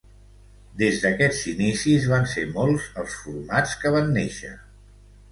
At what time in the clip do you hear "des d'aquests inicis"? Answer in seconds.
0.81-2.07